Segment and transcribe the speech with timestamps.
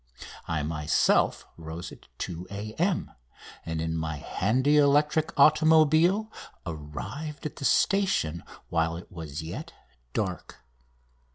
[0.47, 3.11] I myself rose at 2 A.M.,
[3.63, 6.31] and in my handy electric automobile
[6.65, 9.73] arrived at the station while it was yet
[10.13, 10.65] dark.